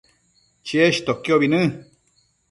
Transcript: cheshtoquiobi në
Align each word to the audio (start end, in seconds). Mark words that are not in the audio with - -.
cheshtoquiobi 0.69 1.49
në 1.55 1.59